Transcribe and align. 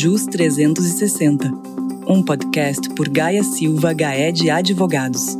JUS 0.00 0.26
360, 0.26 1.50
um 2.06 2.22
podcast 2.22 2.88
por 2.90 3.08
Gaia 3.08 3.42
Silva 3.42 3.92
Gaed 3.92 4.48
Advogados. 4.48 5.36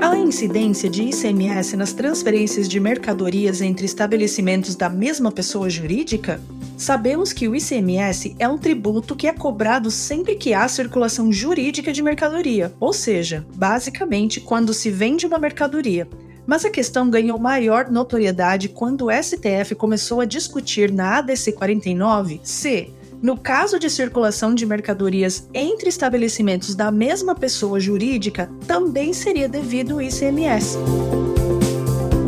A 0.00 0.16
incidência 0.16 0.88
de 0.88 1.02
ICMS 1.02 1.76
nas 1.76 1.92
transferências 1.92 2.68
de 2.68 2.78
mercadorias 2.78 3.60
entre 3.60 3.86
estabelecimentos 3.86 4.76
da 4.76 4.88
mesma 4.88 5.32
pessoa 5.32 5.68
jurídica? 5.68 6.40
Sabemos 6.76 7.32
que 7.32 7.48
o 7.48 7.56
ICMS 7.56 8.36
é 8.38 8.46
um 8.46 8.56
tributo 8.56 9.16
que 9.16 9.26
é 9.26 9.32
cobrado 9.32 9.90
sempre 9.90 10.36
que 10.36 10.54
há 10.54 10.68
circulação 10.68 11.32
jurídica 11.32 11.92
de 11.92 12.04
mercadoria, 12.04 12.72
ou 12.78 12.92
seja, 12.92 13.44
basicamente 13.52 14.40
quando 14.40 14.72
se 14.72 14.92
vende 14.92 15.26
uma 15.26 15.40
mercadoria. 15.40 16.06
Mas 16.50 16.64
a 16.64 16.68
questão 16.70 17.08
ganhou 17.08 17.38
maior 17.38 17.88
notoriedade 17.88 18.68
quando 18.68 19.06
o 19.06 19.10
STF 19.12 19.76
começou 19.76 20.20
a 20.20 20.24
discutir 20.24 20.90
na 20.90 21.18
ADC 21.18 21.52
49 21.52 22.40
se, 22.42 22.92
no 23.22 23.38
caso 23.38 23.78
de 23.78 23.88
circulação 23.88 24.52
de 24.52 24.66
mercadorias 24.66 25.48
entre 25.54 25.88
estabelecimentos 25.88 26.74
da 26.74 26.90
mesma 26.90 27.36
pessoa 27.36 27.78
jurídica, 27.78 28.50
também 28.66 29.12
seria 29.12 29.48
devido 29.48 29.98
o 29.98 30.02
ICMS. 30.02 30.76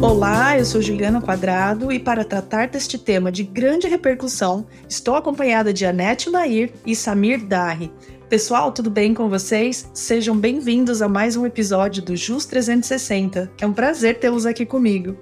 Olá, 0.01 0.57
eu 0.57 0.65
sou 0.65 0.81
Juliana 0.81 1.21
Quadrado 1.21 1.91
e 1.91 1.99
para 1.99 2.25
tratar 2.25 2.69
deste 2.69 2.99
tema 2.99 3.33
de 3.33 3.43
grande 3.43 3.89
repercussão, 3.89 4.65
estou 4.89 5.17
acompanhada 5.17 5.73
de 5.73 5.85
Anete 5.85 6.31
Nair 6.31 6.73
e 6.87 6.95
Samir 6.95 7.45
Darri. 7.45 7.91
Pessoal, 8.33 8.73
tudo 8.73 8.89
bem 8.89 9.13
com 9.13 9.29
vocês? 9.29 9.91
Sejam 9.93 10.35
bem-vindos 10.35 11.03
a 11.03 11.07
mais 11.07 11.37
um 11.37 11.45
episódio 11.45 12.03
do 12.03 12.17
JUS 12.17 12.47
360. 12.47 13.53
É 13.61 13.67
um 13.67 13.75
prazer 13.75 14.19
tê-los 14.21 14.47
aqui 14.47 14.65
comigo. 14.65 15.15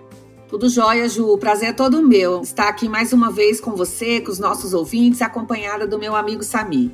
Tudo 0.49 0.69
jóia, 0.69 1.09
Ju. 1.09 1.27
O 1.27 1.37
prazer 1.37 1.71
é 1.71 1.73
todo 1.73 2.07
meu 2.07 2.41
estar 2.43 2.69
aqui 2.69 2.89
mais 2.89 3.13
uma 3.13 3.33
vez 3.33 3.61
com 3.61 3.73
você, 3.73 4.21
com 4.21 4.31
os 4.31 4.39
nossos 4.39 4.73
ouvintes, 4.75 5.23
acompanhada 5.23 5.89
do 5.89 5.99
meu 5.99 6.15
amigo 6.15 6.45
Samir. 6.45 6.93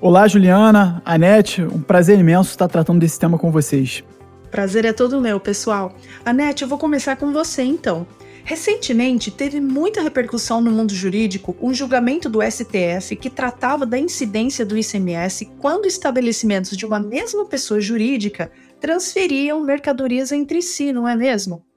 Olá, 0.00 0.26
Juliana, 0.26 1.02
Anete, 1.04 1.60
um 1.60 1.82
prazer 1.82 2.18
imenso 2.18 2.48
estar 2.48 2.66
tratando 2.66 3.00
desse 3.00 3.18
tema 3.18 3.36
com 3.36 3.52
vocês. 3.52 4.02
Prazer 4.50 4.86
é 4.86 4.94
todo 4.94 5.20
meu, 5.20 5.38
pessoal. 5.38 5.92
Anete, 6.24 6.62
eu 6.62 6.68
vou 6.68 6.78
começar 6.78 7.16
com 7.16 7.30
você 7.30 7.62
então. 7.62 8.06
Recentemente, 8.44 9.30
teve 9.30 9.60
muita 9.60 10.00
repercussão 10.00 10.60
no 10.60 10.70
mundo 10.70 10.94
jurídico 10.94 11.56
um 11.60 11.74
julgamento 11.74 12.28
do 12.28 12.40
STF 12.42 13.16
que 13.16 13.28
tratava 13.28 13.84
da 13.84 13.98
incidência 13.98 14.64
do 14.64 14.76
ICMS 14.76 15.46
quando 15.58 15.86
estabelecimentos 15.86 16.76
de 16.76 16.86
uma 16.86 16.98
mesma 16.98 17.44
pessoa 17.44 17.80
jurídica 17.80 18.50
transferiam 18.80 19.62
mercadorias 19.62 20.32
entre 20.32 20.62
si, 20.62 20.92
não 20.92 21.06
é 21.06 21.14
mesmo? 21.14 21.68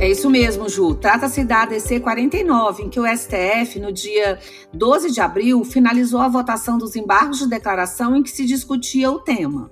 É 0.00 0.10
isso 0.10 0.28
mesmo, 0.28 0.68
Ju. 0.68 0.94
Trata-se 0.94 1.44
da 1.44 1.62
ADC 1.62 2.00
49, 2.00 2.82
em 2.82 2.90
que 2.90 3.00
o 3.00 3.06
STF, 3.06 3.80
no 3.80 3.90
dia 3.90 4.38
12 4.72 5.10
de 5.10 5.20
abril, 5.20 5.64
finalizou 5.64 6.20
a 6.20 6.28
votação 6.28 6.76
dos 6.76 6.94
embargos 6.94 7.38
de 7.38 7.48
declaração 7.48 8.14
em 8.14 8.22
que 8.22 8.30
se 8.30 8.44
discutia 8.44 9.10
o 9.10 9.18
tema. 9.18 9.70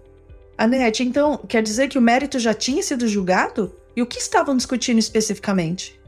Anete, 0.57 1.03
então 1.03 1.39
quer 1.48 1.62
dizer 1.62 1.89
que 1.89 1.98
o 1.98 2.03
mérito 2.03 2.39
já 2.39 2.55
tinha 2.55 2.83
sido 2.83 3.07
julgado? 3.07 3.75
E 3.95 4.03
o 4.03 4.07
que 4.07 4.19
estavam 4.19 4.57
discutindo 4.57 4.98
especificamente? 4.98 6.01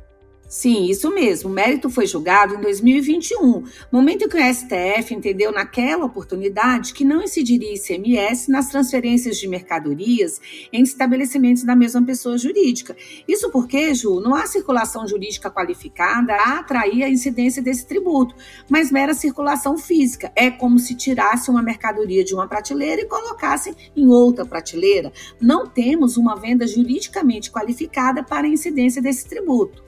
Sim, 0.55 0.84
isso 0.84 1.10
mesmo. 1.10 1.50
O 1.50 1.52
mérito 1.52 1.91
foi 1.91 2.06
julgado 2.06 2.55
em 2.55 2.60
2021, 2.60 3.64
momento 3.91 4.24
em 4.24 4.28
que 4.28 4.36
o 4.36 4.55
STF 4.55 5.12
entendeu 5.12 5.50
naquela 5.50 6.05
oportunidade 6.05 6.94
que 6.94 7.05
não 7.05 7.24
incidiria 7.24 7.74
ICMS 7.74 8.52
nas 8.52 8.69
transferências 8.69 9.36
de 9.36 9.48
mercadorias 9.48 10.41
em 10.72 10.80
estabelecimentos 10.84 11.64
da 11.64 11.75
mesma 11.75 12.06
pessoa 12.06 12.38
jurídica. 12.38 12.97
Isso 13.27 13.50
porque, 13.50 13.92
Ju, 13.97 14.20
não 14.20 14.32
há 14.32 14.47
circulação 14.47 15.08
jurídica 15.08 15.50
qualificada 15.50 16.32
a 16.34 16.60
atrair 16.60 17.02
a 17.02 17.10
incidência 17.10 17.60
desse 17.60 17.84
tributo, 17.88 18.36
mas 18.70 18.92
mera 18.92 19.12
circulação 19.12 19.77
física. 19.77 20.30
É 20.36 20.52
como 20.52 20.78
se 20.78 20.94
tirasse 20.94 21.50
uma 21.50 21.64
mercadoria 21.64 22.22
de 22.22 22.32
uma 22.32 22.47
prateleira 22.47 23.02
e 23.02 23.08
colocasse 23.08 23.75
em 23.97 24.06
outra 24.06 24.47
prateleira. 24.47 25.12
Não 25.41 25.66
temos 25.66 26.16
uma 26.16 26.37
venda 26.37 26.64
juridicamente 26.64 27.50
qualificada 27.50 28.22
para 28.22 28.47
a 28.47 28.50
incidência 28.50 29.03
desse 29.03 29.28
tributo. 29.28 29.82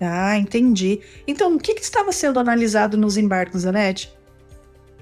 Ah, 0.00 0.36
entendi. 0.36 1.00
Então, 1.26 1.54
o 1.54 1.58
que, 1.58 1.74
que 1.74 1.82
estava 1.82 2.12
sendo 2.12 2.38
analisado 2.38 2.96
nos 2.96 3.16
embargos, 3.16 3.64
Anete? 3.64 4.12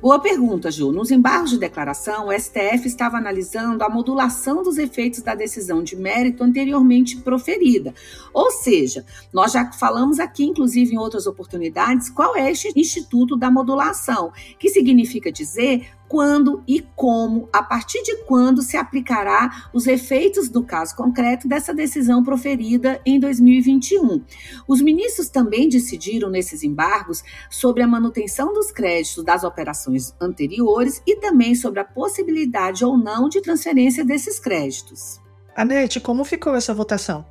Boa 0.03 0.19
pergunta, 0.19 0.69
Ju. 0.69 0.91
Nos 0.91 1.12
embargos 1.12 1.50
de 1.50 1.58
declaração, 1.58 2.26
o 2.26 2.32
STF 2.32 2.88
estava 2.88 3.19
analisando 3.19 3.84
a 3.84 3.88
modulação 3.88 4.60
dos 4.60 4.76
efeitos 4.76 5.22
da 5.22 5.32
decisão 5.32 5.80
de 5.80 5.94
mérito 5.94 6.42
anteriormente 6.42 7.19
proferida. 7.19 7.94
Ou 8.34 8.50
seja, 8.50 9.06
nós 9.32 9.53
já 9.53 9.70
falamos 9.70 10.19
aqui, 10.19 10.42
inclusive 10.42 10.92
em 10.92 10.98
outras 10.98 11.28
oportunidades, 11.28 12.10
qual 12.10 12.34
é 12.34 12.50
este 12.50 12.72
instituto 12.74 13.36
da 13.36 13.48
modulação, 13.48 14.32
que 14.59 14.70
significa 14.70 15.30
dizer 15.30 15.86
quando 16.12 16.62
e 16.68 16.82
como, 16.94 17.48
a 17.50 17.62
partir 17.62 18.02
de 18.02 18.14
quando 18.24 18.60
se 18.60 18.76
aplicará 18.76 19.70
os 19.72 19.86
efeitos 19.86 20.50
do 20.50 20.62
caso 20.62 20.94
concreto 20.94 21.48
dessa 21.48 21.72
decisão 21.72 22.22
proferida 22.22 23.00
em 23.06 23.18
2021. 23.18 24.22
Os 24.68 24.82
ministros 24.82 25.30
também 25.30 25.70
decidiram 25.70 26.28
nesses 26.28 26.62
embargos 26.62 27.24
sobre 27.48 27.82
a 27.82 27.86
manutenção 27.86 28.52
dos 28.52 28.70
créditos 28.70 29.24
das 29.24 29.42
operações 29.42 30.14
anteriores 30.20 31.00
e 31.06 31.16
também 31.16 31.54
sobre 31.54 31.80
a 31.80 31.84
possibilidade 31.84 32.84
ou 32.84 32.98
não 32.98 33.26
de 33.26 33.40
transferência 33.40 34.04
desses 34.04 34.38
créditos. 34.38 35.18
Anete, 35.56 35.98
como 35.98 36.26
ficou 36.26 36.54
essa 36.54 36.74
votação? 36.74 37.24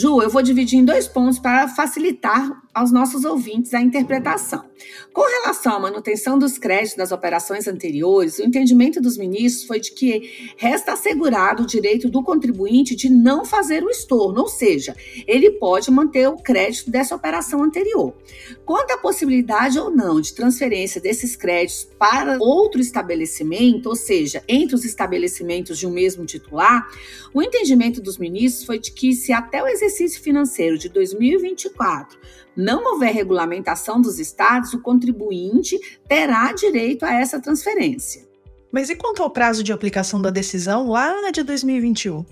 Ju, 0.00 0.22
eu 0.22 0.30
vou 0.30 0.40
dividir 0.40 0.78
em 0.78 0.84
dois 0.84 1.06
pontos 1.06 1.38
para 1.38 1.68
facilitar 1.68 2.62
aos 2.72 2.90
nossos 2.90 3.26
ouvintes 3.26 3.74
a 3.74 3.82
interpretação. 3.82 4.64
Com 5.12 5.20
relação 5.20 5.74
à 5.74 5.80
manutenção 5.80 6.38
dos 6.38 6.56
créditos 6.56 6.96
das 6.96 7.12
operações 7.12 7.68
anteriores, 7.68 8.38
o 8.38 8.42
entendimento 8.42 8.98
dos 8.98 9.18
ministros 9.18 9.66
foi 9.66 9.78
de 9.78 9.92
que 9.92 10.54
resta 10.56 10.92
assegurado 10.92 11.64
o 11.64 11.66
direito 11.66 12.08
do 12.08 12.22
contribuinte 12.22 12.96
de 12.96 13.10
não 13.10 13.44
fazer 13.44 13.82
o 13.84 13.90
estorno, 13.90 14.40
ou 14.40 14.48
seja, 14.48 14.96
ele 15.26 15.50
pode 15.50 15.90
manter 15.90 16.28
o 16.28 16.36
crédito 16.36 16.90
dessa 16.90 17.14
operação 17.14 17.62
anterior. 17.62 18.14
Quanto 18.64 18.92
à 18.92 18.96
possibilidade 18.96 19.78
ou 19.78 19.90
não 19.90 20.18
de 20.18 20.32
transferência 20.32 20.98
desses 20.98 21.36
créditos 21.36 21.86
para 21.98 22.38
outro 22.40 22.80
estabelecimento, 22.80 23.86
ou 23.90 23.96
seja, 23.96 24.42
entre 24.48 24.74
os 24.74 24.84
estabelecimentos 24.86 25.78
de 25.78 25.86
um 25.86 25.90
mesmo 25.90 26.24
titular, 26.24 26.88
o 27.34 27.42
entendimento 27.42 28.00
dos 28.00 28.16
ministros 28.16 28.64
foi 28.64 28.78
de 28.78 28.92
que 28.92 29.12
se 29.12 29.32
até 29.32 29.62
o 29.62 29.66
exercício 29.66 29.89
financeiro 30.20 30.78
de 30.78 30.88
2024 30.88 32.18
não 32.56 32.92
houver 32.92 33.12
regulamentação 33.12 34.00
dos 34.00 34.18
estados, 34.18 34.74
o 34.74 34.80
contribuinte 34.80 35.78
terá 36.08 36.52
direito 36.52 37.04
a 37.04 37.14
essa 37.14 37.40
transferência. 37.40 38.28
Mas 38.72 38.88
e 38.88 38.96
quanto 38.96 39.22
ao 39.22 39.30
prazo 39.30 39.62
de 39.64 39.72
aplicação 39.72 40.20
da 40.20 40.30
decisão 40.30 40.88
lá 40.88 41.30
de 41.30 41.42
2021? 41.42 42.24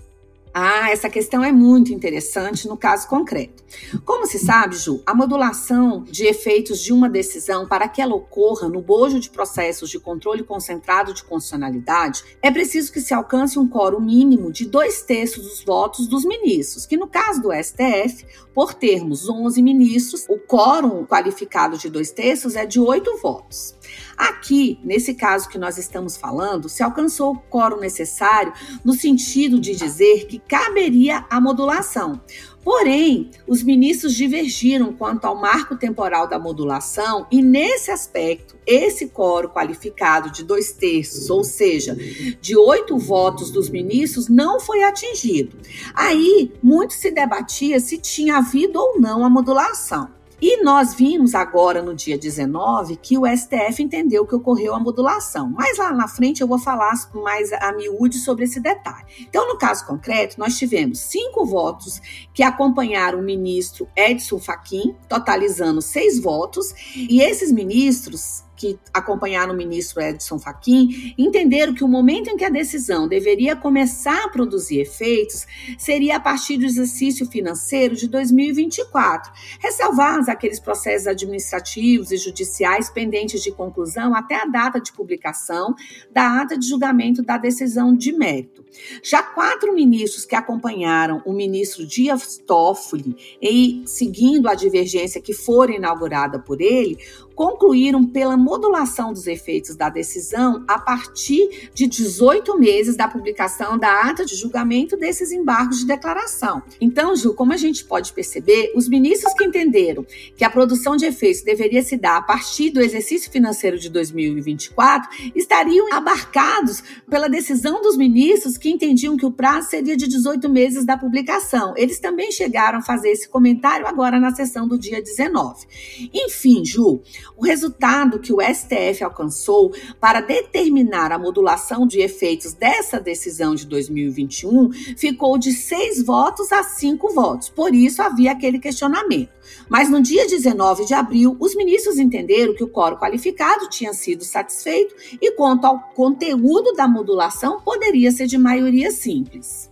Ah, 0.53 0.89
essa 0.89 1.09
questão 1.09 1.43
é 1.43 1.51
muito 1.51 1.93
interessante 1.93 2.67
no 2.67 2.75
caso 2.75 3.07
concreto. 3.07 3.63
Como 4.03 4.25
se 4.25 4.39
sabe, 4.39 4.75
Ju, 4.75 5.01
a 5.05 5.13
modulação 5.13 6.03
de 6.03 6.25
efeitos 6.25 6.81
de 6.81 6.91
uma 6.91 7.07
decisão 7.07 7.67
para 7.67 7.87
que 7.87 8.01
ela 8.01 8.15
ocorra 8.15 8.67
no 8.67 8.81
bojo 8.81 9.19
de 9.19 9.29
processos 9.29 9.89
de 9.91 9.99
controle 9.99 10.43
concentrado 10.43 11.13
de 11.13 11.23
constitucionalidade, 11.23 12.23
é 12.41 12.49
preciso 12.49 12.91
que 12.91 12.99
se 12.99 13.13
alcance 13.13 13.59
um 13.59 13.69
quórum 13.69 13.99
mínimo 13.99 14.51
de 14.51 14.65
dois 14.65 15.03
terços 15.03 15.43
dos 15.43 15.63
votos 15.63 16.07
dos 16.07 16.25
ministros, 16.25 16.85
que 16.87 16.97
no 16.97 17.07
caso 17.07 17.41
do 17.41 17.53
STF, 17.53 18.25
por 18.53 18.73
termos 18.73 19.29
11 19.29 19.61
ministros, 19.61 20.25
o 20.27 20.37
quórum 20.39 21.05
qualificado 21.05 21.77
de 21.77 21.89
dois 21.89 22.11
terços 22.11 22.55
é 22.55 22.65
de 22.65 22.79
oito 22.79 23.17
votos. 23.17 23.75
Aqui, 24.19 24.77
nesse 24.83 25.13
caso 25.13 25.47
que 25.47 25.57
nós 25.57 25.77
estamos 25.77 26.17
falando, 26.17 26.67
se 26.67 26.83
alcançou 26.83 27.31
o 27.31 27.39
quórum 27.39 27.79
necessário 27.79 28.51
no 28.83 28.91
sentido 28.91 29.57
de 29.57 29.73
dizer 29.73 30.27
que 30.27 30.39
caberia 30.39 31.25
a 31.29 31.39
modulação. 31.39 32.19
Porém, 32.61 33.31
os 33.47 33.63
ministros 33.63 34.13
divergiram 34.13 34.91
quanto 34.91 35.23
ao 35.23 35.39
marco 35.39 35.77
temporal 35.77 36.27
da 36.27 36.37
modulação 36.37 37.27
e, 37.31 37.41
nesse 37.41 37.91
aspecto, 37.91 38.57
esse 38.67 39.07
quórum 39.07 39.47
qualificado 39.47 40.29
de 40.29 40.43
dois 40.43 40.73
terços, 40.73 41.29
ou 41.29 41.41
seja, 41.41 41.95
de 41.95 42.57
oito 42.57 42.97
votos 42.97 43.49
dos 43.51 43.69
ministros, 43.69 44.27
não 44.27 44.59
foi 44.59 44.83
atingido. 44.83 45.55
Aí, 45.93 46.51
muito 46.61 46.93
se 46.93 47.09
debatia 47.09 47.79
se 47.79 47.97
tinha 47.97 48.39
havido 48.39 48.77
ou 48.77 48.99
não 48.99 49.23
a 49.23 49.29
modulação. 49.29 50.18
E 50.41 50.63
nós 50.63 50.93
vimos 50.93 51.35
agora 51.35 51.81
no 51.81 51.93
dia 51.93 52.17
19 52.17 52.95
que 52.95 53.17
o 53.17 53.25
STF 53.25 53.83
entendeu 53.83 54.25
que 54.25 54.35
ocorreu 54.35 54.73
a 54.73 54.79
modulação. 54.79 55.49
Mas 55.49 55.77
lá 55.77 55.91
na 55.91 56.07
frente 56.07 56.41
eu 56.41 56.47
vou 56.47 56.57
falar 56.57 56.93
mais 57.13 57.51
a 57.51 57.73
miúde 57.73 58.17
sobre 58.19 58.45
esse 58.45 58.59
detalhe. 58.59 59.05
Então, 59.21 59.47
no 59.47 59.57
caso 59.57 59.85
concreto, 59.85 60.39
nós 60.39 60.57
tivemos 60.57 60.99
cinco 60.99 61.45
votos 61.45 62.01
que 62.33 62.41
acompanharam 62.41 63.19
o 63.19 63.23
ministro 63.23 63.87
Edson 63.95 64.39
Fachin, 64.39 64.95
totalizando 65.09 65.81
seis 65.81 66.19
votos, 66.21 66.73
e 66.95 67.21
esses 67.21 67.51
ministros 67.51 68.43
que 68.59 68.77
acompanharam 68.93 69.53
o 69.53 69.57
ministro 69.57 70.01
Edson 70.01 70.37
Fachin 70.37 71.13
entenderam 71.17 71.73
que 71.73 71.83
o 71.83 71.87
momento 71.87 72.29
em 72.29 72.35
que 72.35 72.43
a 72.43 72.49
decisão 72.49 73.07
deveria 73.07 73.55
começar 73.55 74.25
a 74.25 74.29
produzir 74.29 74.81
efeitos 74.81 75.47
seria 75.77 76.17
a 76.17 76.19
partir 76.19 76.57
do 76.57 76.65
exercício 76.65 77.25
financeiro 77.25 77.95
de 77.95 78.09
2024, 78.09 79.31
ressalvados 79.61 80.27
aqueles 80.27 80.59
processos 80.59 81.07
administrativos 81.07 82.11
e 82.11 82.17
judiciais 82.17 82.89
pendentes 82.89 83.41
de 83.41 83.51
conclusão 83.51 84.13
até 84.13 84.35
a 84.35 84.45
data 84.45 84.81
de 84.81 84.91
publicação 84.91 85.73
da 86.11 86.41
ata 86.41 86.57
de 86.57 86.67
julgamento 86.67 87.23
da 87.23 87.37
decisão 87.37 87.95
de 87.95 88.11
mérito. 88.11 88.65
Já 89.01 89.23
quatro 89.23 89.73
ministros 89.73 90.25
que 90.25 90.35
acompanharam 90.35 91.21
o 91.25 91.31
ministro 91.31 91.87
Dias 91.87 92.37
Toffoli 92.37 93.15
e 93.41 93.83
seguindo 93.85 94.49
a 94.49 94.53
divergência 94.53 95.21
que 95.21 95.33
for 95.33 95.69
inaugurada 95.69 96.39
por 96.39 96.59
ele, 96.59 96.97
concluíram 97.39 98.05
pela 98.05 98.35
modulação 98.35 99.13
dos 99.13 99.25
efeitos 99.25 99.73
da 99.73 99.87
decisão 99.87 100.61
a 100.67 100.77
partir 100.77 101.69
de 101.73 101.87
18 101.87 102.59
meses 102.59 102.97
da 102.97 103.07
publicação 103.07 103.77
da 103.77 104.01
ata 104.01 104.25
de 104.25 104.35
julgamento 104.35 104.97
desses 104.97 105.31
embargos 105.31 105.79
de 105.79 105.85
declaração. 105.85 106.61
Então, 106.81 107.15
Ju, 107.15 107.33
como 107.33 107.53
a 107.53 107.57
gente 107.57 107.85
pode 107.85 108.11
perceber, 108.11 108.73
os 108.75 108.89
ministros 108.89 109.33
que 109.35 109.45
entenderam 109.45 110.05
que 110.35 110.43
a 110.43 110.49
produção 110.49 110.97
de 110.97 111.05
efeitos 111.05 111.41
deveria 111.41 111.81
se 111.81 111.95
dar 111.95 112.17
a 112.17 112.21
partir 112.21 112.71
do 112.71 112.81
exercício 112.81 113.31
financeiro 113.31 113.79
de 113.79 113.89
2024 113.89 115.31
estariam 115.33 115.93
abarcados 115.93 116.83
pela 117.09 117.29
decisão 117.29 117.81
dos 117.81 117.95
ministros 117.95 118.57
que 118.57 118.69
entendiam 118.69 119.15
que 119.15 119.25
o 119.25 119.31
prazo 119.31 119.69
seria 119.69 119.95
de 119.95 120.09
18 120.09 120.49
meses 120.49 120.85
da 120.85 120.97
publicação. 120.97 121.73
Eles 121.77 121.99
também 121.99 122.33
chegaram 122.33 122.79
a 122.79 122.81
fazer 122.81 123.11
esse 123.11 123.29
comentário 123.29 123.87
agora 123.87 124.19
na 124.19 124.35
sessão 124.35 124.67
do 124.67 124.77
dia 124.77 125.01
19. 125.01 125.65
Enfim, 126.13 126.65
Ju, 126.65 127.01
o 127.37 127.45
resultado 127.45 128.19
que 128.19 128.33
o 128.33 128.41
STF 128.41 129.03
alcançou 129.03 129.73
para 129.99 130.21
determinar 130.21 131.11
a 131.11 131.19
modulação 131.19 131.85
de 131.87 131.99
efeitos 131.99 132.53
dessa 132.53 132.99
decisão 132.99 133.55
de 133.55 133.65
2021 133.65 134.71
ficou 134.97 135.37
de 135.37 135.51
seis 135.51 136.03
votos 136.03 136.51
a 136.51 136.63
cinco 136.63 137.13
votos. 137.13 137.49
Por 137.49 137.73
isso 137.73 138.01
havia 138.01 138.31
aquele 138.31 138.59
questionamento. 138.59 139.29
Mas 139.67 139.89
no 139.89 140.01
dia 140.01 140.27
19 140.27 140.85
de 140.85 140.93
abril, 140.93 141.35
os 141.39 141.55
ministros 141.55 141.97
entenderam 141.97 142.53
que 142.53 142.63
o 142.63 142.69
quórum 142.69 142.97
qualificado 142.97 143.69
tinha 143.69 143.93
sido 143.93 144.23
satisfeito 144.23 144.95
e 145.21 145.31
quanto 145.31 145.65
ao 145.65 145.79
conteúdo 145.95 146.73
da 146.73 146.87
modulação 146.87 147.61
poderia 147.61 148.11
ser 148.11 148.27
de 148.27 148.37
maioria 148.37 148.91
simples. 148.91 149.68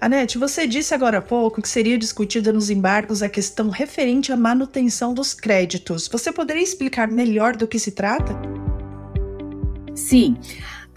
Anete, 0.00 0.38
você 0.38 0.64
disse 0.64 0.94
agora 0.94 1.18
há 1.18 1.22
pouco 1.22 1.60
que 1.60 1.68
seria 1.68 1.98
discutida 1.98 2.52
nos 2.52 2.70
embargos 2.70 3.20
a 3.20 3.28
questão 3.28 3.68
referente 3.68 4.30
à 4.30 4.36
manutenção 4.36 5.12
dos 5.12 5.34
créditos. 5.34 6.06
Você 6.06 6.30
poderia 6.30 6.62
explicar 6.62 7.10
melhor 7.10 7.56
do 7.56 7.66
que 7.66 7.80
se 7.80 7.90
trata? 7.90 8.32
Sim. 9.96 10.36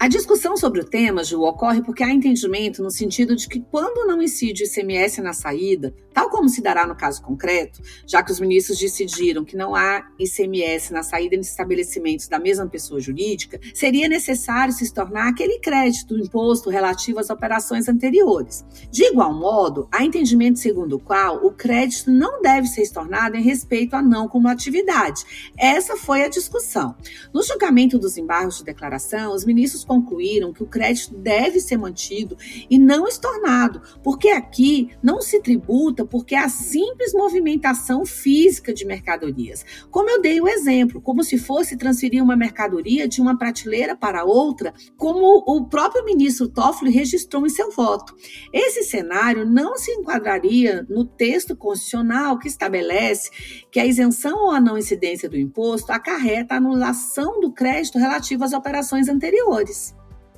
A 0.02 0.08
discussão 0.08 0.56
sobre 0.56 0.80
o 0.80 0.84
tema, 0.84 1.22
Ju, 1.22 1.42
ocorre 1.42 1.80
porque 1.80 2.02
há 2.02 2.10
entendimento 2.10 2.82
no 2.82 2.90
sentido 2.90 3.36
de 3.36 3.46
que 3.46 3.60
quando 3.60 4.04
não 4.04 4.20
incide 4.20 4.64
o 4.64 4.66
ICMS 4.66 5.20
na 5.20 5.32
saída, 5.32 5.94
tal 6.12 6.28
como 6.28 6.48
se 6.48 6.60
dará 6.60 6.84
no 6.84 6.96
caso 6.96 7.22
concreto, 7.22 7.80
já 8.04 8.20
que 8.20 8.32
os 8.32 8.40
ministros 8.40 8.80
decidiram 8.80 9.44
que 9.44 9.56
não 9.56 9.76
há 9.76 10.04
ICMS 10.18 10.92
na 10.92 11.04
saída 11.04 11.36
de 11.36 11.46
estabelecimentos 11.46 12.26
da 12.26 12.40
mesma 12.40 12.66
pessoa 12.66 13.00
jurídica, 13.00 13.60
seria 13.72 14.08
necessário 14.08 14.74
se 14.74 14.92
tornar 14.92 15.28
aquele 15.28 15.60
crédito 15.60 16.16
do 16.16 16.24
imposto 16.24 16.68
relativo 16.68 17.20
às 17.20 17.30
operações 17.30 17.88
anteriores. 17.88 18.64
De 18.90 19.04
igual 19.04 19.32
modo, 19.32 19.86
há 19.92 20.04
entendimento 20.04 20.58
segundo 20.58 20.96
o 20.96 21.00
qual 21.00 21.46
o 21.46 21.52
crédito 21.52 22.10
não 22.10 22.42
deve 22.42 22.66
ser 22.66 22.82
estornado 22.82 23.36
em 23.36 23.42
respeito 23.42 23.94
à 23.94 24.02
não 24.02 24.26
cumulatividade. 24.26 25.22
Essa 25.56 25.96
foi 25.96 26.24
a 26.24 26.28
discussão. 26.28 26.96
No 27.32 27.40
julgamento 27.40 28.00
dos 28.00 28.16
embargos 28.16 28.58
de 28.58 28.64
declaração, 28.64 29.32
os 29.32 29.44
ministros 29.44 29.91
concluíram 29.92 30.54
que 30.54 30.62
o 30.62 30.66
crédito 30.66 31.14
deve 31.14 31.60
ser 31.60 31.76
mantido 31.76 32.36
e 32.70 32.78
não 32.78 33.06
estornado, 33.06 33.82
porque 34.02 34.28
aqui 34.28 34.90
não 35.02 35.20
se 35.20 35.40
tributa 35.42 36.06
porque 36.06 36.34
é 36.34 36.38
a 36.38 36.48
simples 36.48 37.12
movimentação 37.12 38.06
física 38.06 38.72
de 38.72 38.86
mercadorias. 38.86 39.64
Como 39.90 40.08
eu 40.08 40.22
dei 40.22 40.40
o 40.40 40.48
exemplo, 40.48 41.00
como 41.00 41.22
se 41.22 41.36
fosse 41.36 41.76
transferir 41.76 42.22
uma 42.22 42.36
mercadoria 42.36 43.06
de 43.06 43.20
uma 43.20 43.36
prateleira 43.36 43.94
para 43.94 44.24
outra, 44.24 44.72
como 44.96 45.44
o 45.46 45.66
próprio 45.66 46.04
ministro 46.04 46.48
Toffoli 46.48 46.90
registrou 46.90 47.44
em 47.44 47.50
seu 47.50 47.70
voto. 47.70 48.14
Esse 48.52 48.84
cenário 48.84 49.44
não 49.44 49.76
se 49.76 49.90
enquadraria 49.90 50.86
no 50.88 51.04
texto 51.04 51.54
constitucional 51.54 52.38
que 52.38 52.48
estabelece 52.48 53.30
que 53.70 53.78
a 53.78 53.86
isenção 53.86 54.44
ou 54.44 54.50
a 54.50 54.60
não 54.60 54.78
incidência 54.78 55.28
do 55.28 55.36
imposto 55.36 55.92
acarreta 55.92 56.54
a 56.54 56.56
anulação 56.56 57.40
do 57.40 57.52
crédito 57.52 57.98
relativo 57.98 58.44
às 58.44 58.52
operações 58.52 59.08
anteriores. 59.08 59.81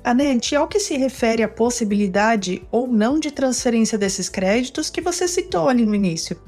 Anete, 0.07 0.55
ao 0.55 0.67
que 0.67 0.79
se 0.79 0.95
refere 0.95 1.41
à 1.41 1.47
possibilidade 1.47 2.61
ou 2.71 2.87
não 2.87 3.19
de 3.19 3.31
transferência 3.31 3.97
desses 3.97 4.29
créditos 4.29 4.87
que 4.87 5.01
você 5.01 5.27
citou 5.27 5.67
ali 5.67 5.83
no 5.83 5.95
início? 5.95 6.39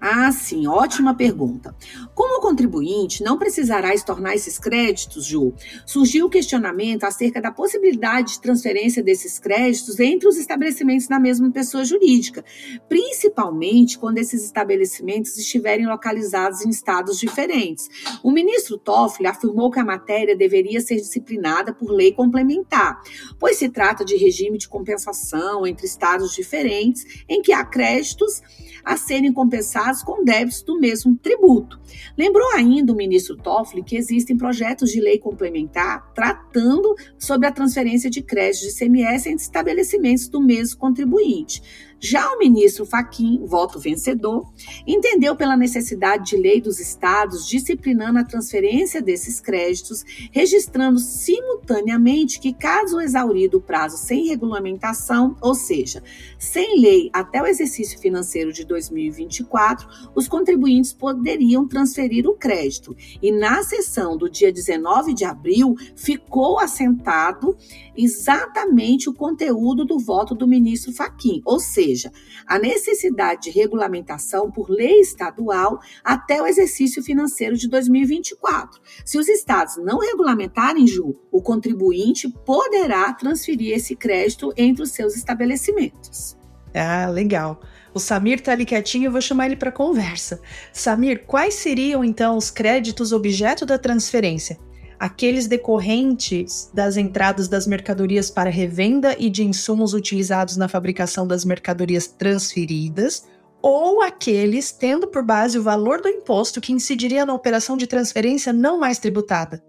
Ah, 0.00 0.32
sim, 0.32 0.66
ótima 0.66 1.14
pergunta. 1.14 1.76
Como 2.14 2.38
o 2.38 2.40
contribuinte 2.40 3.22
não 3.22 3.36
precisará 3.36 3.94
estornar 3.94 4.32
esses 4.32 4.58
créditos, 4.58 5.26
Ju, 5.26 5.52
surgiu 5.84 6.24
o 6.24 6.30
questionamento 6.30 7.04
acerca 7.04 7.38
da 7.38 7.52
possibilidade 7.52 8.32
de 8.32 8.40
transferência 8.40 9.02
desses 9.02 9.38
créditos 9.38 10.00
entre 10.00 10.26
os 10.26 10.38
estabelecimentos 10.38 11.06
da 11.06 11.20
mesma 11.20 11.50
pessoa 11.50 11.84
jurídica, 11.84 12.42
principalmente 12.88 13.98
quando 13.98 14.16
esses 14.16 14.42
estabelecimentos 14.42 15.36
estiverem 15.36 15.86
localizados 15.86 16.64
em 16.64 16.70
estados 16.70 17.18
diferentes. 17.18 17.86
O 18.22 18.30
ministro 18.30 18.78
Toffoli 18.78 19.28
afirmou 19.28 19.70
que 19.70 19.80
a 19.80 19.84
matéria 19.84 20.34
deveria 20.34 20.80
ser 20.80 20.96
disciplinada 20.96 21.74
por 21.74 21.90
lei 21.90 22.12
complementar, 22.12 23.02
pois 23.38 23.58
se 23.58 23.68
trata 23.68 24.02
de 24.02 24.16
regime 24.16 24.56
de 24.56 24.66
compensação 24.66 25.66
entre 25.66 25.84
estados 25.84 26.34
diferentes 26.34 27.04
em 27.28 27.42
que 27.42 27.52
há 27.52 27.62
créditos 27.66 28.40
a 28.84 28.96
serem 28.96 29.32
compensados 29.32 30.02
com 30.02 30.24
débitos 30.24 30.62
do 30.62 30.78
mesmo 30.78 31.16
tributo. 31.16 31.80
Lembrou 32.16 32.48
ainda 32.54 32.92
o 32.92 32.96
ministro 32.96 33.36
Toffoli 33.36 33.82
que 33.82 33.96
existem 33.96 34.36
projetos 34.36 34.90
de 34.90 35.00
lei 35.00 35.18
complementar 35.18 36.12
tratando 36.14 36.94
sobre 37.18 37.46
a 37.46 37.52
transferência 37.52 38.10
de 38.10 38.22
créditos 38.22 38.60
de 38.60 38.78
CMS 38.78 39.26
entre 39.26 39.44
estabelecimentos 39.44 40.28
do 40.28 40.40
mesmo 40.40 40.78
contribuinte. 40.78 41.62
Já 42.02 42.32
o 42.32 42.38
ministro 42.38 42.86
Faquim, 42.86 43.44
voto 43.44 43.78
vencedor, 43.78 44.50
entendeu 44.86 45.36
pela 45.36 45.54
necessidade 45.54 46.30
de 46.30 46.36
lei 46.38 46.58
dos 46.58 46.80
estados 46.80 47.46
disciplinando 47.46 48.18
a 48.18 48.24
transferência 48.24 49.02
desses 49.02 49.38
créditos, 49.38 50.02
registrando 50.32 50.98
simultaneamente 50.98 52.40
que, 52.40 52.54
caso 52.54 53.02
exaurido 53.02 53.58
o 53.58 53.60
prazo 53.60 53.98
sem 53.98 54.28
regulamentação, 54.28 55.36
ou 55.42 55.54
seja, 55.54 56.02
sem 56.38 56.80
lei 56.80 57.10
até 57.12 57.42
o 57.42 57.46
exercício 57.46 57.98
financeiro 57.98 58.50
de 58.50 58.64
2024, 58.64 59.86
os 60.14 60.26
contribuintes 60.26 60.94
poderiam 60.94 61.68
transferir 61.68 62.26
o 62.26 62.32
crédito. 62.32 62.96
E 63.20 63.30
na 63.30 63.62
sessão 63.62 64.16
do 64.16 64.30
dia 64.30 64.50
19 64.50 65.12
de 65.12 65.26
abril, 65.26 65.76
ficou 65.94 66.58
assentado 66.58 67.54
exatamente 67.94 69.10
o 69.10 69.14
conteúdo 69.14 69.84
do 69.84 69.98
voto 69.98 70.34
do 70.34 70.48
ministro 70.48 70.94
Faquim, 70.94 71.42
ou 71.44 71.60
seja, 71.60 71.89
seja, 71.90 72.12
a 72.46 72.58
necessidade 72.58 73.42
de 73.42 73.50
regulamentação 73.50 74.50
por 74.50 74.70
lei 74.70 75.00
estadual 75.00 75.80
até 76.04 76.40
o 76.40 76.46
exercício 76.46 77.02
financeiro 77.02 77.56
de 77.56 77.68
2024. 77.68 78.80
Se 79.04 79.18
os 79.18 79.28
estados 79.28 79.76
não 79.76 79.98
regulamentarem, 79.98 80.86
Ju, 80.86 81.16
o 81.30 81.42
contribuinte 81.42 82.28
poderá 82.44 83.12
transferir 83.12 83.76
esse 83.76 83.96
crédito 83.96 84.52
entre 84.56 84.82
os 84.82 84.90
seus 84.90 85.16
estabelecimentos. 85.16 86.36
Ah, 86.74 87.08
legal. 87.08 87.60
O 87.92 87.98
Samir 87.98 88.40
tá 88.40 88.52
ali 88.52 88.64
quietinho, 88.64 89.06
eu 89.06 89.12
vou 89.12 89.20
chamar 89.20 89.46
ele 89.46 89.56
para 89.56 89.72
conversa. 89.72 90.40
Samir, 90.72 91.24
quais 91.26 91.54
seriam 91.54 92.04
então 92.04 92.36
os 92.36 92.50
créditos 92.50 93.12
objeto 93.12 93.66
da 93.66 93.78
transferência? 93.78 94.58
Aqueles 95.00 95.46
decorrentes 95.46 96.70
das 96.74 96.98
entradas 96.98 97.48
das 97.48 97.66
mercadorias 97.66 98.30
para 98.30 98.50
revenda 98.50 99.16
e 99.18 99.30
de 99.30 99.42
insumos 99.42 99.94
utilizados 99.94 100.58
na 100.58 100.68
fabricação 100.68 101.26
das 101.26 101.42
mercadorias 101.42 102.06
transferidas, 102.06 103.26
ou 103.62 104.02
aqueles 104.02 104.70
tendo 104.70 105.06
por 105.06 105.24
base 105.24 105.58
o 105.58 105.62
valor 105.62 106.02
do 106.02 106.08
imposto 106.08 106.60
que 106.60 106.74
incidiria 106.74 107.24
na 107.24 107.32
operação 107.32 107.78
de 107.78 107.86
transferência 107.86 108.52
não 108.52 108.78
mais 108.78 108.98
tributada. 108.98 109.62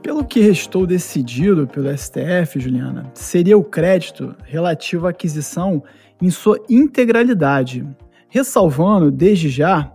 Pelo 0.00 0.24
que 0.24 0.40
restou 0.40 0.86
decidido 0.86 1.66
pelo 1.66 1.90
STF, 1.96 2.60
Juliana, 2.60 3.10
seria 3.14 3.58
o 3.58 3.64
crédito 3.64 4.34
relativo 4.44 5.08
à 5.08 5.10
aquisição 5.10 5.82
em 6.22 6.30
sua 6.30 6.58
integralidade, 6.70 7.84
ressalvando 8.28 9.10
desde 9.10 9.48
já 9.48 9.92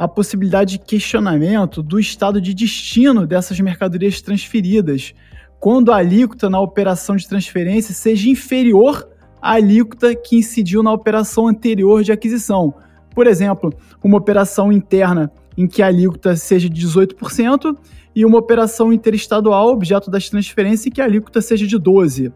a 0.00 0.08
possibilidade 0.08 0.78
de 0.78 0.78
questionamento 0.78 1.82
do 1.82 2.00
estado 2.00 2.40
de 2.40 2.54
destino 2.54 3.26
dessas 3.26 3.60
mercadorias 3.60 4.22
transferidas, 4.22 5.12
quando 5.58 5.92
a 5.92 5.96
alíquota 5.96 6.48
na 6.48 6.58
operação 6.58 7.16
de 7.16 7.28
transferência 7.28 7.92
seja 7.92 8.30
inferior 8.30 9.06
à 9.42 9.52
alíquota 9.52 10.14
que 10.14 10.38
incidiu 10.38 10.82
na 10.82 10.90
operação 10.90 11.48
anterior 11.48 12.02
de 12.02 12.12
aquisição. 12.12 12.72
Por 13.14 13.26
exemplo, 13.26 13.74
uma 14.02 14.16
operação 14.16 14.72
interna 14.72 15.30
em 15.54 15.66
que 15.66 15.82
a 15.82 15.88
alíquota 15.88 16.34
seja 16.34 16.66
de 16.66 16.86
18%, 16.86 17.76
e 18.16 18.24
uma 18.24 18.38
operação 18.38 18.94
interestadual, 18.94 19.68
objeto 19.68 20.10
das 20.10 20.30
transferências, 20.30 20.86
em 20.86 20.90
que 20.90 21.02
a 21.02 21.04
alíquota 21.04 21.42
seja 21.42 21.66
de 21.66 21.78
12%. 21.78 22.32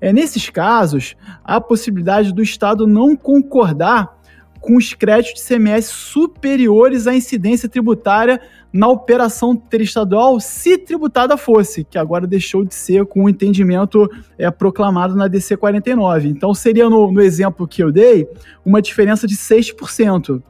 É, 0.00 0.10
nesses 0.10 0.48
casos, 0.48 1.16
há 1.44 1.56
a 1.56 1.60
possibilidade 1.60 2.32
do 2.32 2.42
Estado 2.42 2.86
não 2.86 3.14
concordar 3.14 4.23
com 4.64 4.76
os 4.76 4.94
créditos 4.94 5.42
de 5.42 5.46
CMS 5.46 5.88
superiores 5.88 7.06
à 7.06 7.14
incidência 7.14 7.68
tributária 7.68 8.40
na 8.72 8.88
operação 8.88 9.52
interestadual, 9.52 10.40
se 10.40 10.78
tributada 10.78 11.36
fosse, 11.36 11.84
que 11.84 11.98
agora 11.98 12.26
deixou 12.26 12.64
de 12.64 12.74
ser 12.74 13.04
com 13.04 13.24
o 13.24 13.28
entendimento 13.28 14.10
é, 14.38 14.50
proclamado 14.50 15.14
na 15.14 15.28
DC 15.28 15.58
49. 15.58 16.28
Então, 16.28 16.54
seria, 16.54 16.88
no, 16.88 17.12
no 17.12 17.20
exemplo 17.20 17.68
que 17.68 17.82
eu 17.82 17.92
dei, 17.92 18.26
uma 18.64 18.80
diferença 18.80 19.26
de 19.26 19.36
6%. 19.36 20.42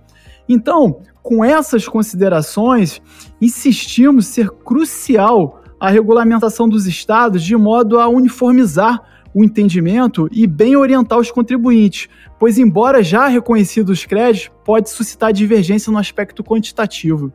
Então, 0.49 1.01
com 1.21 1.45
essas 1.45 1.89
considerações, 1.89 3.03
insistimos 3.41 4.27
ser 4.27 4.49
crucial 4.49 5.61
a 5.81 5.91
regulamentação 5.91 6.69
dos 6.69 6.87
estados 6.87 7.43
de 7.43 7.57
modo 7.57 7.99
a 7.99 8.09
uniformizar 8.09 9.03
o 9.35 9.43
entendimento 9.43 10.29
e 10.31 10.47
bem 10.47 10.77
orientar 10.77 11.19
os 11.19 11.31
contribuintes, 11.31 12.09
pois, 12.39 12.57
embora 12.57 13.03
já 13.03 13.27
reconhecidos 13.27 13.99
os 13.99 14.07
créditos, 14.07 14.51
pode 14.65 14.89
suscitar 14.89 15.33
divergência 15.33 15.91
no 15.91 15.99
aspecto 15.99 16.45
quantitativo. 16.45 17.33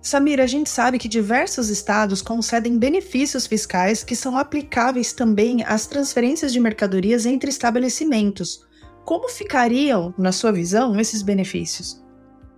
Samir, 0.00 0.40
a 0.40 0.46
gente 0.46 0.70
sabe 0.70 0.98
que 0.98 1.08
diversos 1.08 1.68
estados 1.68 2.22
concedem 2.22 2.78
benefícios 2.78 3.46
fiscais 3.46 4.02
que 4.02 4.16
são 4.16 4.38
aplicáveis 4.38 5.12
também 5.12 5.62
às 5.62 5.86
transferências 5.86 6.52
de 6.52 6.60
mercadorias 6.60 7.26
entre 7.26 7.50
estabelecimentos. 7.50 8.64
Como 9.04 9.28
ficariam, 9.28 10.14
na 10.16 10.32
sua 10.32 10.52
visão, 10.52 10.98
esses 10.98 11.20
benefícios? 11.20 12.02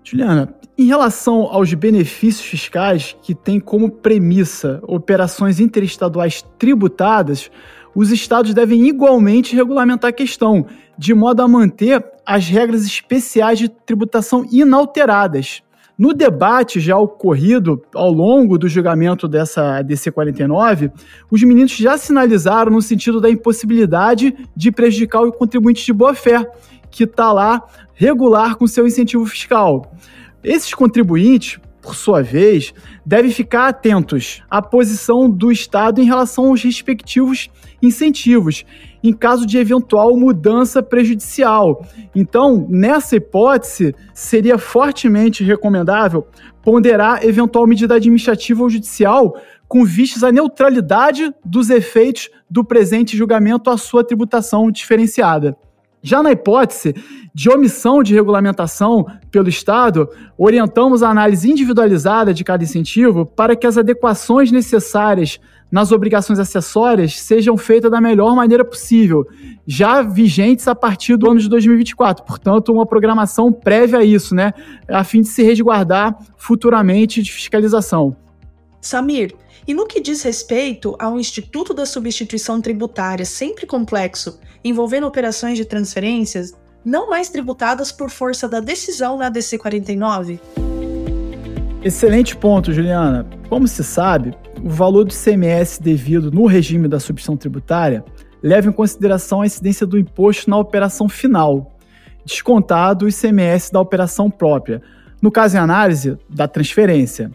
Juliana, 0.04 0.54
em 0.76 0.86
relação 0.86 1.42
aos 1.42 1.72
benefícios 1.74 2.44
fiscais 2.44 3.16
que 3.22 3.34
têm 3.34 3.58
como 3.58 3.90
premissa 3.90 4.80
operações 4.82 5.60
interestaduais 5.60 6.42
tributadas, 6.58 7.50
os 7.94 8.10
estados 8.10 8.54
devem 8.54 8.86
igualmente 8.88 9.54
regulamentar 9.54 10.10
a 10.10 10.12
questão, 10.12 10.66
de 10.96 11.14
modo 11.14 11.42
a 11.42 11.48
manter 11.48 12.04
as 12.24 12.48
regras 12.48 12.84
especiais 12.84 13.58
de 13.58 13.68
tributação 13.68 14.46
inalteradas. 14.50 15.62
No 15.98 16.14
debate 16.14 16.80
já 16.80 16.96
ocorrido 16.96 17.82
ao 17.94 18.10
longo 18.10 18.58
do 18.58 18.68
julgamento 18.68 19.28
dessa 19.28 19.82
DC 19.82 20.10
49, 20.10 20.90
os 21.30 21.42
ministros 21.42 21.82
já 21.82 21.98
sinalizaram 21.98 22.72
no 22.72 22.80
sentido 22.80 23.20
da 23.20 23.30
impossibilidade 23.30 24.34
de 24.56 24.72
prejudicar 24.72 25.22
o 25.22 25.32
contribuinte 25.32 25.84
de 25.84 25.92
boa-fé, 25.92 26.44
que 26.90 27.04
está 27.04 27.32
lá 27.32 27.62
regular 27.94 28.56
com 28.56 28.66
seu 28.66 28.86
incentivo 28.86 29.24
fiscal. 29.26 29.94
Esses 30.42 30.74
contribuintes, 30.74 31.60
por 31.82 31.96
sua 31.96 32.22
vez, 32.22 32.72
devem 33.04 33.30
ficar 33.32 33.68
atentos 33.68 34.40
à 34.48 34.62
posição 34.62 35.28
do 35.28 35.50
Estado 35.50 36.00
em 36.00 36.04
relação 36.04 36.46
aos 36.46 36.62
respectivos 36.62 37.50
incentivos, 37.82 38.64
em 39.02 39.12
caso 39.12 39.44
de 39.44 39.58
eventual 39.58 40.16
mudança 40.16 40.80
prejudicial. 40.80 41.84
Então, 42.14 42.64
nessa 42.70 43.16
hipótese, 43.16 43.94
seria 44.14 44.56
fortemente 44.56 45.42
recomendável 45.42 46.26
ponderar 46.62 47.24
eventual 47.26 47.66
medida 47.66 47.96
administrativa 47.96 48.62
ou 48.62 48.70
judicial 48.70 49.36
com 49.66 49.84
vistas 49.84 50.22
à 50.22 50.30
neutralidade 50.30 51.34
dos 51.44 51.68
efeitos 51.68 52.30
do 52.48 52.64
presente 52.64 53.16
julgamento 53.16 53.70
à 53.70 53.76
sua 53.76 54.04
tributação 54.04 54.70
diferenciada. 54.70 55.56
Já 56.02 56.22
na 56.22 56.32
hipótese 56.32 56.94
de 57.34 57.48
omissão 57.48 58.02
de 58.02 58.12
regulamentação 58.12 59.06
pelo 59.30 59.48
Estado, 59.48 60.08
orientamos 60.36 61.02
a 61.02 61.08
análise 61.08 61.50
individualizada 61.50 62.34
de 62.34 62.42
cada 62.42 62.64
incentivo 62.64 63.24
para 63.24 63.54
que 63.54 63.66
as 63.66 63.78
adequações 63.78 64.50
necessárias 64.50 65.38
nas 65.70 65.90
obrigações 65.90 66.38
acessórias 66.38 67.18
sejam 67.18 67.56
feitas 67.56 67.90
da 67.90 67.98
melhor 67.98 68.36
maneira 68.36 68.62
possível, 68.62 69.24
já 69.66 70.02
vigentes 70.02 70.68
a 70.68 70.74
partir 70.74 71.16
do 71.16 71.30
ano 71.30 71.40
de 71.40 71.48
2024. 71.48 72.24
Portanto, 72.26 72.72
uma 72.72 72.84
programação 72.84 73.50
prévia 73.50 74.00
a 74.00 74.04
isso, 74.04 74.34
né? 74.34 74.52
A 74.86 75.02
fim 75.02 75.22
de 75.22 75.28
se 75.28 75.42
resguardar 75.42 76.14
futuramente 76.36 77.22
de 77.22 77.32
fiscalização. 77.32 78.14
Samir, 78.82 79.32
e 79.66 79.72
no 79.72 79.86
que 79.86 80.00
diz 80.00 80.22
respeito 80.22 80.96
ao 80.98 81.18
Instituto 81.18 81.72
da 81.72 81.86
Substituição 81.86 82.60
Tributária, 82.60 83.24
sempre 83.24 83.64
complexo, 83.64 84.40
envolvendo 84.64 85.06
operações 85.06 85.56
de 85.56 85.64
transferências, 85.64 86.52
não 86.84 87.08
mais 87.08 87.28
tributadas 87.28 87.92
por 87.92 88.10
força 88.10 88.48
da 88.48 88.58
decisão 88.58 89.16
na 89.16 89.28
DC 89.28 89.56
49? 89.56 90.40
Excelente 91.84 92.36
ponto, 92.36 92.72
Juliana. 92.72 93.24
Como 93.48 93.68
se 93.68 93.84
sabe, 93.84 94.34
o 94.60 94.68
valor 94.68 95.04
do 95.04 95.14
ICMS 95.14 95.80
devido 95.80 96.32
no 96.32 96.46
regime 96.46 96.88
da 96.88 96.98
substituição 96.98 97.36
tributária 97.36 98.04
leva 98.42 98.68
em 98.68 98.72
consideração 98.72 99.42
a 99.42 99.46
incidência 99.46 99.86
do 99.86 99.96
imposto 99.96 100.50
na 100.50 100.58
operação 100.58 101.08
final, 101.08 101.78
descontado 102.24 103.04
o 103.04 103.08
ICMS 103.08 103.72
da 103.72 103.80
operação 103.80 104.28
própria, 104.28 104.82
no 105.20 105.30
caso 105.30 105.56
em 105.56 105.60
análise, 105.60 106.18
da 106.28 106.48
transferência. 106.48 107.30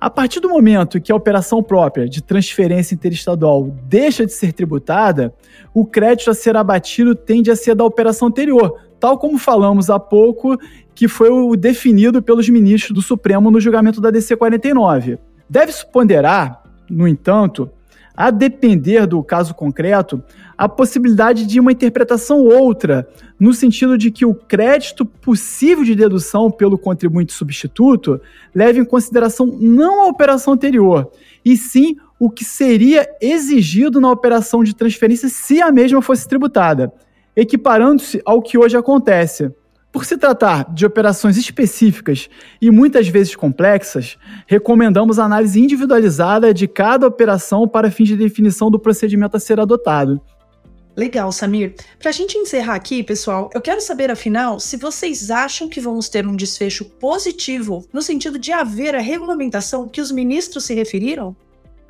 A 0.00 0.08
partir 0.08 0.40
do 0.40 0.48
momento 0.48 0.98
que 0.98 1.12
a 1.12 1.14
operação 1.14 1.62
própria 1.62 2.08
de 2.08 2.22
transferência 2.22 2.94
interestadual 2.94 3.64
deixa 3.84 4.24
de 4.24 4.32
ser 4.32 4.54
tributada, 4.54 5.34
o 5.74 5.84
crédito 5.84 6.30
a 6.30 6.34
ser 6.34 6.56
abatido 6.56 7.14
tende 7.14 7.50
a 7.50 7.56
ser 7.56 7.74
da 7.74 7.84
operação 7.84 8.28
anterior, 8.28 8.80
tal 8.98 9.18
como 9.18 9.36
falamos 9.36 9.90
há 9.90 10.00
pouco, 10.00 10.58
que 10.94 11.06
foi 11.06 11.28
o 11.28 11.54
definido 11.54 12.22
pelos 12.22 12.48
ministros 12.48 12.94
do 12.94 13.02
Supremo 13.02 13.50
no 13.50 13.60
julgamento 13.60 14.00
da 14.00 14.10
DC 14.10 14.36
49. 14.36 15.18
Deve-se 15.46 15.84
ponderar, 15.92 16.62
no 16.88 17.06
entanto, 17.06 17.70
a 18.20 18.30
depender 18.30 19.06
do 19.06 19.24
caso 19.24 19.54
concreto, 19.54 20.22
a 20.58 20.68
possibilidade 20.68 21.46
de 21.46 21.58
uma 21.58 21.72
interpretação 21.72 22.44
outra, 22.44 23.08
no 23.38 23.54
sentido 23.54 23.96
de 23.96 24.10
que 24.10 24.26
o 24.26 24.34
crédito 24.34 25.06
possível 25.06 25.82
de 25.82 25.94
dedução 25.94 26.50
pelo 26.50 26.76
contribuinte 26.76 27.32
substituto 27.32 28.20
leve 28.54 28.78
em 28.78 28.84
consideração 28.84 29.46
não 29.46 30.02
a 30.02 30.06
operação 30.08 30.52
anterior, 30.52 31.10
e 31.42 31.56
sim 31.56 31.96
o 32.18 32.28
que 32.28 32.44
seria 32.44 33.08
exigido 33.22 34.02
na 34.02 34.10
operação 34.10 34.62
de 34.62 34.76
transferência 34.76 35.30
se 35.30 35.62
a 35.62 35.72
mesma 35.72 36.02
fosse 36.02 36.28
tributada, 36.28 36.92
equiparando-se 37.34 38.20
ao 38.26 38.42
que 38.42 38.58
hoje 38.58 38.76
acontece. 38.76 39.50
Por 39.92 40.04
se 40.04 40.16
tratar 40.16 40.72
de 40.72 40.86
operações 40.86 41.36
específicas 41.36 42.28
e 42.60 42.70
muitas 42.70 43.08
vezes 43.08 43.34
complexas, 43.34 44.16
recomendamos 44.46 45.18
a 45.18 45.24
análise 45.24 45.60
individualizada 45.60 46.54
de 46.54 46.68
cada 46.68 47.06
operação 47.06 47.66
para 47.66 47.90
fins 47.90 48.08
de 48.08 48.16
definição 48.16 48.70
do 48.70 48.78
procedimento 48.78 49.36
a 49.36 49.40
ser 49.40 49.58
adotado. 49.58 50.20
Legal, 50.96 51.32
Samir. 51.32 51.74
Para 51.98 52.10
a 52.10 52.12
gente 52.12 52.36
encerrar 52.36 52.74
aqui, 52.74 53.02
pessoal, 53.02 53.50
eu 53.54 53.60
quero 53.60 53.80
saber, 53.80 54.10
afinal, 54.10 54.60
se 54.60 54.76
vocês 54.76 55.30
acham 55.30 55.68
que 55.68 55.80
vamos 55.80 56.08
ter 56.08 56.26
um 56.26 56.36
desfecho 56.36 56.84
positivo 56.84 57.84
no 57.92 58.02
sentido 58.02 58.38
de 58.38 58.52
haver 58.52 58.94
a 58.94 59.00
regulamentação 59.00 59.88
que 59.88 60.00
os 60.00 60.12
ministros 60.12 60.64
se 60.64 60.74
referiram? 60.74 61.34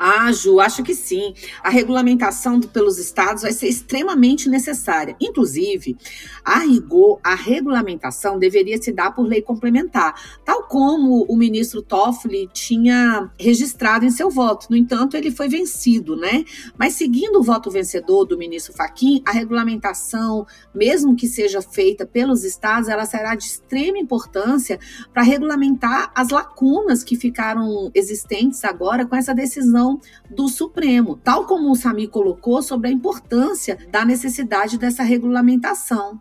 Ah, 0.02 0.32
Ju, 0.32 0.60
acho 0.60 0.82
que 0.82 0.94
sim. 0.94 1.34
A 1.62 1.68
regulamentação 1.68 2.58
pelos 2.58 2.96
estados 2.96 3.42
vai 3.42 3.52
ser 3.52 3.68
extremamente 3.68 4.48
necessária. 4.48 5.14
Inclusive, 5.20 5.94
a 6.42 6.60
rigor, 6.60 7.20
a 7.22 7.34
regulamentação 7.34 8.38
deveria 8.38 8.80
se 8.80 8.92
dar 8.92 9.10
por 9.10 9.26
lei 9.26 9.42
complementar, 9.42 10.14
tal 10.42 10.62
como 10.62 11.26
o 11.28 11.36
ministro 11.36 11.82
Toffoli 11.82 12.48
tinha 12.50 13.30
registrado 13.38 14.06
em 14.06 14.10
seu 14.10 14.30
voto. 14.30 14.68
No 14.70 14.76
entanto, 14.76 15.18
ele 15.18 15.30
foi 15.30 15.48
vencido, 15.48 16.16
né? 16.16 16.46
Mas 16.78 16.94
seguindo 16.94 17.38
o 17.38 17.42
voto 17.42 17.70
vencedor 17.70 18.24
do 18.24 18.38
ministro 18.38 18.72
Faquim, 18.72 19.22
a 19.26 19.32
regulamentação, 19.32 20.46
mesmo 20.74 21.14
que 21.14 21.28
seja 21.28 21.60
feita 21.60 22.06
pelos 22.06 22.42
estados, 22.42 22.88
ela 22.88 23.04
será 23.04 23.34
de 23.34 23.44
extrema 23.44 23.98
importância 23.98 24.78
para 25.12 25.22
regulamentar 25.22 26.10
as 26.14 26.30
lacunas 26.30 27.04
que 27.04 27.16
ficaram 27.16 27.90
existentes 27.94 28.64
agora 28.64 29.04
com 29.04 29.14
essa 29.14 29.34
decisão 29.34 29.89
do 30.28 30.48
Supremo, 30.48 31.16
tal 31.16 31.46
como 31.46 31.70
o 31.70 31.76
Sami 31.76 32.06
colocou 32.06 32.62
sobre 32.62 32.88
a 32.88 32.92
importância 32.92 33.78
da 33.90 34.04
necessidade 34.04 34.76
dessa 34.76 35.02
regulamentação. 35.02 36.20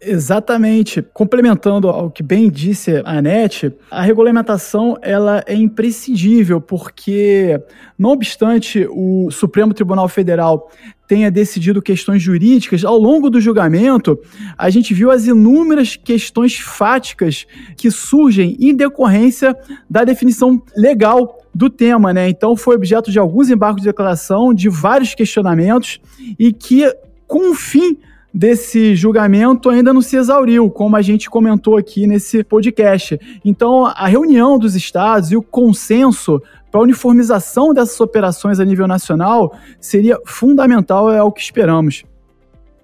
Exatamente. 0.00 1.02
Complementando 1.02 1.88
ao 1.88 2.10
que 2.10 2.22
bem 2.22 2.48
disse 2.48 3.02
a 3.04 3.18
Anete, 3.18 3.72
a 3.90 4.00
regulamentação 4.00 4.96
ela 5.02 5.42
é 5.44 5.54
imprescindível 5.54 6.60
porque, 6.60 7.60
não 7.98 8.10
obstante 8.10 8.86
o 8.88 9.28
Supremo 9.30 9.74
Tribunal 9.74 10.08
Federal 10.08 10.70
tenha 11.08 11.30
decidido 11.30 11.82
questões 11.82 12.22
jurídicas, 12.22 12.84
ao 12.84 12.98
longo 12.98 13.30
do 13.30 13.40
julgamento, 13.40 14.18
a 14.56 14.68
gente 14.68 14.92
viu 14.92 15.10
as 15.10 15.26
inúmeras 15.26 15.96
questões 15.96 16.58
fáticas 16.58 17.46
que 17.76 17.90
surgem 17.90 18.56
em 18.60 18.76
decorrência 18.76 19.56
da 19.88 20.04
definição 20.04 20.62
legal 20.76 21.38
do 21.52 21.70
tema, 21.70 22.12
né? 22.12 22.28
Então 22.28 22.54
foi 22.54 22.76
objeto 22.76 23.10
de 23.10 23.18
alguns 23.18 23.48
embargos 23.48 23.82
de 23.82 23.88
declaração, 23.88 24.52
de 24.52 24.68
vários 24.68 25.14
questionamentos 25.14 25.98
e 26.38 26.52
que, 26.52 26.84
com 27.26 27.50
o 27.50 27.54
fim 27.54 27.98
desse 28.32 28.94
julgamento 28.94 29.70
ainda 29.70 29.92
não 29.92 30.02
se 30.02 30.16
exauriu, 30.16 30.70
como 30.70 30.96
a 30.96 31.02
gente 31.02 31.30
comentou 31.30 31.76
aqui 31.76 32.06
nesse 32.06 32.44
podcast. 32.44 33.18
Então, 33.44 33.86
a 33.86 34.06
reunião 34.06 34.58
dos 34.58 34.74
estados 34.74 35.30
e 35.32 35.36
o 35.36 35.42
consenso 35.42 36.40
para 36.70 36.80
a 36.80 36.82
uniformização 36.82 37.72
dessas 37.72 38.00
operações 38.00 38.60
a 38.60 38.64
nível 38.64 38.86
nacional 38.86 39.56
seria 39.80 40.18
fundamental, 40.26 41.10
é 41.10 41.22
o 41.22 41.32
que 41.32 41.40
esperamos. 41.40 42.04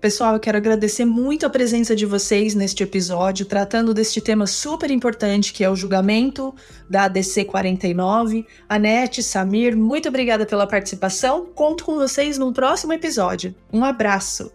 Pessoal, 0.01 0.35
eu 0.35 0.41
quero 0.41 0.59
agradecer 0.59 1.07
muito 1.07 1.47
a 1.47 1.51
presença 1.51 1.97
de 1.97 2.05
vocês 2.05 2.55
neste 2.55 2.83
episódio, 2.83 3.47
tratando 3.47 3.95
deste 3.95 4.21
tema 4.21 4.47
super 4.47 4.91
importante 4.91 5.51
que 5.51 5.65
é 5.65 5.71
o 5.71 5.75
julgamento 5.75 6.55
da 6.91 7.05
ADC 7.05 7.47
49. 7.47 8.47
Anete, 8.69 9.23
Samir, 9.23 9.75
muito 9.75 10.07
obrigada 10.11 10.45
pela 10.45 10.67
participação. 10.67 11.47
Conto 11.55 11.87
com 11.87 11.95
vocês 11.95 12.37
num 12.37 12.53
próximo 12.53 12.93
episódio. 12.93 13.55
Um 13.73 13.83
abraço. 13.83 14.53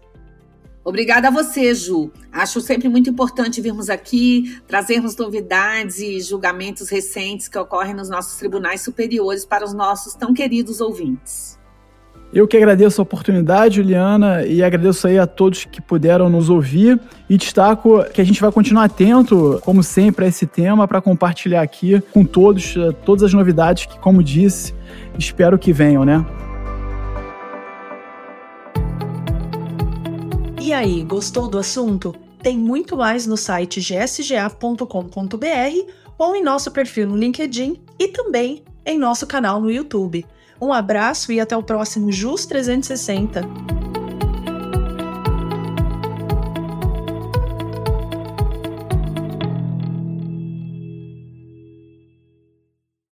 Obrigada 0.89 1.27
a 1.27 1.31
você, 1.31 1.75
Ju. 1.75 2.09
Acho 2.31 2.59
sempre 2.59 2.89
muito 2.89 3.11
importante 3.11 3.61
virmos 3.61 3.91
aqui, 3.91 4.59
trazermos 4.67 5.15
novidades 5.15 5.99
e 5.99 6.19
julgamentos 6.19 6.89
recentes 6.89 7.47
que 7.47 7.59
ocorrem 7.59 7.93
nos 7.93 8.09
nossos 8.09 8.39
tribunais 8.39 8.81
superiores 8.81 9.45
para 9.45 9.63
os 9.63 9.71
nossos 9.71 10.15
tão 10.15 10.33
queridos 10.33 10.81
ouvintes. 10.81 11.59
Eu 12.33 12.47
que 12.47 12.57
agradeço 12.57 12.99
a 12.99 13.03
oportunidade, 13.03 13.75
Juliana, 13.75 14.43
e 14.43 14.63
agradeço 14.63 15.05
aí 15.05 15.19
a 15.19 15.27
todos 15.27 15.63
que 15.63 15.79
puderam 15.79 16.27
nos 16.27 16.49
ouvir 16.49 16.99
e 17.29 17.37
destaco 17.37 18.03
que 18.11 18.19
a 18.19 18.23
gente 18.23 18.41
vai 18.41 18.51
continuar 18.51 18.85
atento, 18.85 19.61
como 19.63 19.83
sempre, 19.83 20.25
a 20.25 20.27
esse 20.27 20.47
tema 20.47 20.87
para 20.87 21.01
compartilhar 21.01 21.61
aqui 21.61 22.01
com 22.11 22.25
todos 22.25 22.75
eh, 22.75 22.91
todas 23.05 23.21
as 23.21 23.33
novidades 23.33 23.85
que, 23.85 23.99
como 23.99 24.23
disse, 24.23 24.73
espero 25.19 25.57
que 25.59 25.71
venham, 25.71 26.03
né? 26.03 26.25
E 30.69 30.73
aí, 30.73 31.03
gostou 31.03 31.47
do 31.47 31.57
assunto? 31.57 32.15
Tem 32.43 32.55
muito 32.55 32.95
mais 32.95 33.25
no 33.25 33.35
site 33.35 33.81
gsga.com.br 33.81 34.85
ou 36.15 36.35
em 36.35 36.43
nosso 36.43 36.69
perfil 36.69 37.07
no 37.07 37.17
LinkedIn 37.17 37.81
e 37.97 38.07
também 38.09 38.63
em 38.85 38.99
nosso 38.99 39.25
canal 39.25 39.59
no 39.59 39.71
YouTube. 39.71 40.23
Um 40.61 40.71
abraço 40.71 41.31
e 41.31 41.39
até 41.39 41.57
o 41.57 41.63
próximo 41.63 42.11
JUS 42.11 42.45
360. 42.45 43.78